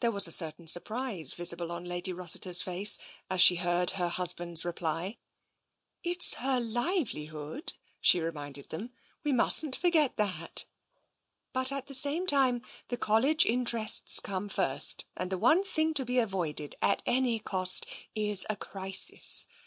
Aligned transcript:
There 0.00 0.10
was 0.10 0.26
a 0.26 0.32
certain 0.32 0.66
surprise 0.66 1.34
visible 1.34 1.70
on 1.70 1.84
Lady 1.84 2.14
Ros 2.14 2.32
siter' 2.32 2.46
s 2.48 2.62
face 2.62 2.96
as 3.28 3.42
she 3.42 3.56
heard 3.56 3.90
her 3.90 4.08
husband's 4.08 4.64
reply." 4.64 5.18
It's 6.12 6.36
her 6.36 6.58
livelihood," 6.60 7.74
she 8.00 8.20
reminded 8.20 8.70
them;" 8.70 8.94
we 9.22 9.32
mustn't 9.34 9.76
forget 9.76 10.16
that. 10.16 10.64
But 11.52 11.70
at 11.72 11.88
the 11.88 11.94
same 11.94 12.26
time, 12.26 12.62
the 12.88 12.96
Col 12.96 13.20
lege 13.20 13.44
interests 13.44 14.18
come 14.18 14.48
first, 14.48 15.04
and 15.14 15.28
the 15.30 15.36
one 15.36 15.62
thing 15.62 15.92
to 15.92 16.06
be 16.06 16.18
avoided, 16.18 16.74
at 16.80 17.02
any 17.04 17.38
cost, 17.38 17.84
is 18.14 18.46
a 18.48 18.56
crisis. 18.56 19.44